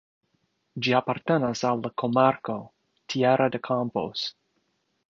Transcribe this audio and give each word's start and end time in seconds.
Ĝi 0.85 0.95
apartenas 0.99 1.61
al 1.73 1.83
la 1.85 1.93
komarko 2.03 2.57
"Tierra 3.15 3.53
de 3.57 3.63
Campos". 3.71 4.27